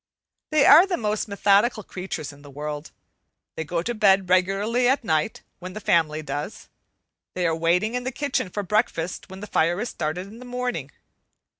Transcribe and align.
They 0.49 0.65
are 0.65 0.87
the 0.87 0.97
most 0.97 1.27
methodical 1.27 1.83
creatures 1.83 2.33
in 2.33 2.41
the 2.41 2.49
world. 2.49 2.89
They 3.55 3.63
go 3.63 3.83
to 3.83 3.93
bed 3.93 4.29
regularly 4.31 4.87
at 4.89 5.03
night 5.03 5.43
when 5.59 5.73
the 5.73 5.79
family 5.79 6.23
does. 6.23 6.69
They 7.35 7.45
are 7.45 7.55
waiting 7.55 7.93
in 7.93 8.03
the 8.03 8.11
kitchen 8.11 8.49
for 8.49 8.63
breakfast 8.63 9.29
when 9.29 9.41
the 9.41 9.45
fire 9.45 9.79
is 9.79 9.89
started 9.89 10.25
in 10.25 10.39
the 10.39 10.43
morning. 10.45 10.89